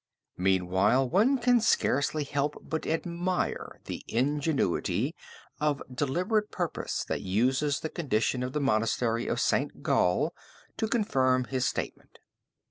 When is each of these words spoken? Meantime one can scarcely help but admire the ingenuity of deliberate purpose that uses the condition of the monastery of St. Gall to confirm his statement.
Meantime 0.35 1.11
one 1.11 1.37
can 1.37 1.61
scarcely 1.61 2.23
help 2.23 2.57
but 2.67 2.87
admire 2.87 3.79
the 3.85 4.03
ingenuity 4.07 5.13
of 5.59 5.83
deliberate 5.93 6.49
purpose 6.49 7.03
that 7.07 7.21
uses 7.21 7.81
the 7.81 7.87
condition 7.89 8.41
of 8.41 8.51
the 8.53 8.59
monastery 8.59 9.27
of 9.27 9.39
St. 9.39 9.83
Gall 9.83 10.33
to 10.77 10.87
confirm 10.87 11.43
his 11.43 11.65
statement. 11.67 12.17